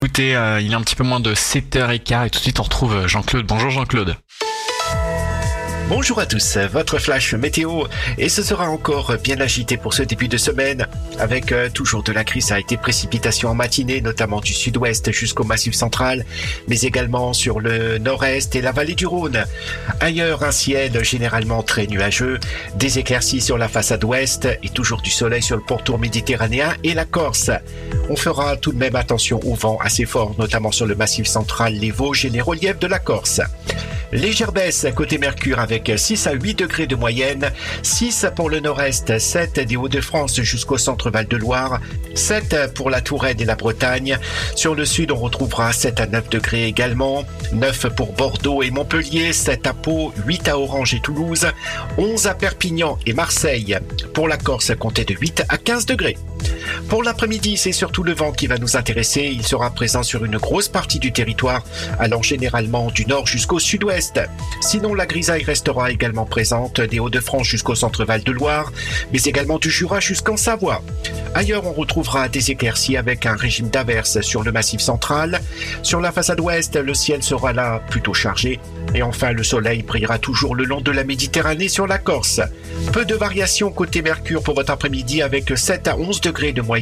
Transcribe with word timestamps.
Écoutez, 0.00 0.36
euh, 0.36 0.60
il 0.60 0.70
est 0.70 0.76
un 0.76 0.80
petit 0.80 0.94
peu 0.94 1.02
moins 1.02 1.18
de 1.18 1.34
7h15 1.34 2.26
et 2.26 2.30
tout 2.30 2.38
de 2.38 2.42
suite 2.44 2.60
on 2.60 2.62
retrouve 2.62 2.94
euh, 2.94 3.08
Jean-Claude. 3.08 3.44
Bonjour 3.48 3.70
Jean-Claude. 3.70 4.14
Bonjour 5.88 6.20
à 6.20 6.26
tous, 6.26 6.58
votre 6.70 6.98
flash 6.98 7.32
météo 7.32 7.84
et 8.18 8.28
ce 8.28 8.42
sera 8.42 8.68
encore 8.68 9.16
bien 9.24 9.40
agité 9.40 9.78
pour 9.78 9.94
ce 9.94 10.02
début 10.02 10.28
de 10.28 10.36
semaine 10.36 10.86
avec 11.18 11.50
euh, 11.50 11.70
toujours 11.70 12.02
de 12.02 12.12
la 12.12 12.24
crise 12.24 12.52
a 12.52 12.60
été 12.60 12.76
précipitations 12.76 13.48
en 13.48 13.54
matinée 13.54 14.02
notamment 14.02 14.40
du 14.40 14.52
sud-ouest 14.52 15.10
jusqu'au 15.12 15.44
massif 15.44 15.72
central 15.72 16.26
mais 16.68 16.78
également 16.80 17.32
sur 17.32 17.58
le 17.58 17.96
nord-est 17.96 18.54
et 18.54 18.60
la 18.60 18.70
vallée 18.70 18.96
du 18.96 19.06
Rhône. 19.06 19.46
Ailleurs 20.00 20.42
un 20.44 20.52
ciel 20.52 21.02
généralement 21.02 21.62
très 21.62 21.86
nuageux, 21.86 22.38
des 22.74 22.98
éclaircies 22.98 23.40
sur 23.40 23.56
la 23.56 23.68
façade 23.68 24.04
ouest 24.04 24.46
et 24.62 24.68
toujours 24.68 25.00
du 25.00 25.10
soleil 25.10 25.42
sur 25.42 25.56
le 25.56 25.62
pourtour 25.62 25.98
méditerranéen 25.98 26.74
et 26.84 26.92
la 26.92 27.06
Corse. 27.06 27.50
On 28.10 28.16
fera 28.16 28.58
tout 28.58 28.72
de 28.72 28.78
même 28.78 28.96
attention 28.96 29.40
au 29.42 29.54
vent 29.54 29.78
assez 29.80 30.04
fort 30.04 30.34
notamment 30.38 30.70
sur 30.70 30.84
le 30.84 30.96
massif 30.96 31.26
central, 31.26 31.72
les 31.72 31.90
Vosges 31.90 32.26
et 32.26 32.30
les 32.30 32.42
reliefs 32.42 32.78
de 32.78 32.86
la 32.86 32.98
Corse. 32.98 33.40
Légère 34.12 34.52
baisse 34.52 34.86
côté 34.94 35.18
Mercure 35.18 35.58
avec 35.58 35.92
6 35.94 36.26
à 36.26 36.32
8 36.32 36.60
degrés 36.60 36.86
de 36.86 36.96
moyenne, 36.96 37.50
6 37.82 38.26
pour 38.34 38.48
le 38.48 38.60
nord-est, 38.60 39.18
7 39.18 39.60
des 39.60 39.76
Hauts-de-France 39.76 40.40
jusqu'au 40.40 40.78
centre 40.78 41.10
Val-de-Loire, 41.10 41.80
7 42.14 42.72
pour 42.74 42.88
la 42.88 43.02
Touraine 43.02 43.40
et 43.40 43.44
la 43.44 43.54
Bretagne. 43.54 44.18
Sur 44.54 44.74
le 44.74 44.86
sud, 44.86 45.10
on 45.12 45.16
retrouvera 45.16 45.72
7 45.72 46.00
à 46.00 46.06
9 46.06 46.30
degrés 46.30 46.66
également, 46.66 47.24
9 47.52 47.88
pour 47.94 48.12
Bordeaux 48.14 48.62
et 48.62 48.70
Montpellier, 48.70 49.34
7 49.34 49.66
à 49.66 49.74
Pau, 49.74 50.12
8 50.26 50.48
à 50.48 50.58
Orange 50.58 50.94
et 50.94 51.00
Toulouse, 51.00 51.46
11 51.98 52.26
à 52.26 52.34
Perpignan 52.34 52.98
et 53.06 53.12
Marseille. 53.12 53.76
Pour 54.14 54.26
la 54.26 54.38
Corse, 54.38 54.72
comptez 54.78 55.04
de 55.04 55.14
8 55.14 55.44
à 55.50 55.58
15 55.58 55.84
degrés. 55.84 56.16
Pour 56.88 57.02
l'après-midi, 57.02 57.58
c'est 57.58 57.72
surtout 57.72 58.02
le 58.02 58.14
vent 58.14 58.32
qui 58.32 58.46
va 58.46 58.56
nous 58.56 58.78
intéresser. 58.78 59.28
Il 59.30 59.46
sera 59.46 59.70
présent 59.70 60.02
sur 60.02 60.24
une 60.24 60.38
grosse 60.38 60.68
partie 60.68 60.98
du 60.98 61.12
territoire, 61.12 61.62
allant 61.98 62.22
généralement 62.22 62.90
du 62.90 63.04
nord 63.04 63.26
jusqu'au 63.26 63.58
sud-ouest. 63.58 64.20
Sinon, 64.62 64.94
la 64.94 65.04
grisaille 65.04 65.44
restera 65.44 65.90
également 65.90 66.24
présente 66.24 66.80
des 66.80 66.98
Hauts-de-France 66.98 67.46
jusqu'au 67.46 67.74
centre 67.74 68.06
Val-de-Loire, 68.06 68.72
mais 69.12 69.20
également 69.20 69.58
du 69.58 69.70
Jura 69.70 70.00
jusqu'en 70.00 70.38
Savoie. 70.38 70.82
Ailleurs, 71.34 71.66
on 71.66 71.72
retrouvera 71.72 72.28
des 72.30 72.50
éclaircies 72.50 72.96
avec 72.96 73.26
un 73.26 73.36
régime 73.36 73.68
d'averses 73.68 74.22
sur 74.22 74.42
le 74.42 74.50
massif 74.50 74.80
central. 74.80 75.42
Sur 75.82 76.00
la 76.00 76.10
façade 76.10 76.40
ouest, 76.40 76.76
le 76.76 76.94
ciel 76.94 77.22
sera 77.22 77.52
là 77.52 77.82
plutôt 77.90 78.14
chargé. 78.14 78.60
Et 78.94 79.02
enfin, 79.02 79.32
le 79.32 79.44
soleil 79.44 79.82
brillera 79.82 80.18
toujours 80.18 80.54
le 80.54 80.64
long 80.64 80.80
de 80.80 80.90
la 80.90 81.04
Méditerranée 81.04 81.68
sur 81.68 81.86
la 81.86 81.98
Corse. 81.98 82.40
Peu 82.92 83.04
de 83.04 83.14
variations 83.14 83.70
côté 83.70 84.00
Mercure 84.00 84.42
pour 84.42 84.54
votre 84.54 84.72
après-midi 84.72 85.20
avec 85.20 85.52
7 85.54 85.88
à 85.88 85.98
11 85.98 86.22
degrés 86.22 86.52
de 86.52 86.62
moyenne, 86.62 86.77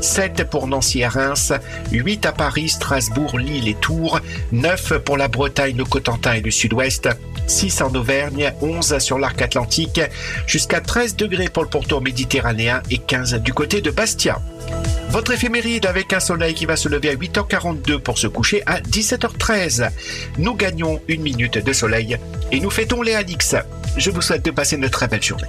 7 0.00 0.44
pour 0.44 0.66
Nancy 0.66 1.00
et 1.00 1.06
Reims, 1.06 1.52
8 1.92 2.26
à 2.26 2.32
Paris, 2.32 2.68
Strasbourg, 2.68 3.38
Lille 3.38 3.68
et 3.68 3.74
Tours, 3.74 4.20
9 4.52 4.98
pour 4.98 5.16
la 5.16 5.28
Bretagne, 5.28 5.76
le 5.76 5.84
Cotentin 5.84 6.34
et 6.34 6.40
le 6.40 6.50
Sud-Ouest, 6.50 7.08
6 7.46 7.82
en 7.82 7.94
Auvergne, 7.94 8.52
11 8.60 8.98
sur 8.98 9.18
l'arc 9.18 9.40
atlantique, 9.42 10.00
jusqu'à 10.46 10.80
13 10.80 11.16
degrés 11.16 11.48
pour 11.48 11.62
le 11.62 11.68
pourtour 11.68 12.02
méditerranéen 12.02 12.82
et 12.90 12.98
15 12.98 13.34
du 13.42 13.52
côté 13.52 13.80
de 13.80 13.90
Bastia. 13.90 14.40
Votre 15.10 15.32
éphéméride 15.32 15.86
avec 15.86 16.12
un 16.12 16.20
soleil 16.20 16.54
qui 16.54 16.66
va 16.66 16.76
se 16.76 16.88
lever 16.88 17.10
à 17.10 17.14
8h42 17.14 17.98
pour 17.98 18.18
se 18.18 18.26
coucher 18.26 18.62
à 18.66 18.80
17h13. 18.80 19.90
Nous 20.38 20.54
gagnons 20.54 21.00
une 21.08 21.22
minute 21.22 21.58
de 21.58 21.72
soleil 21.72 22.18
et 22.52 22.60
nous 22.60 22.70
fêtons 22.70 23.02
les 23.02 23.14
Alix. 23.14 23.54
Je 23.96 24.10
vous 24.10 24.20
souhaite 24.20 24.44
de 24.44 24.50
passer 24.50 24.76
une 24.76 24.90
très 24.90 25.08
belle 25.08 25.22
journée. 25.22 25.48